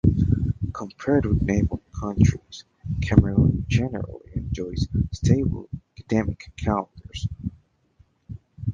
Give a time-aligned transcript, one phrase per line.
[0.73, 2.65] Compared with neighbouring countries,
[3.03, 7.27] Cameroon generally enjoys stable academic calendars.